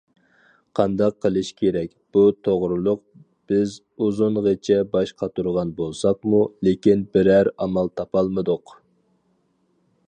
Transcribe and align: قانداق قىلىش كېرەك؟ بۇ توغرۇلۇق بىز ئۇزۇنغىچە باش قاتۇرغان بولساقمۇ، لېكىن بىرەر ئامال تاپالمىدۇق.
قانداق 0.77 1.17
قىلىش 1.25 1.51
كېرەك؟ 1.59 1.91
بۇ 2.17 2.23
توغرۇلۇق 2.47 3.03
بىز 3.51 3.75
ئۇزۇنغىچە 4.05 4.79
باش 4.97 5.15
قاتۇرغان 5.23 5.75
بولساقمۇ، 5.83 6.41
لېكىن 6.69 7.07
بىرەر 7.15 7.53
ئامال 7.53 7.95
تاپالمىدۇق. 8.01 8.77